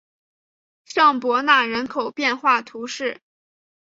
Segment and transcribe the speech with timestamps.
[0.83, 3.21] 尚博纳人口变化图示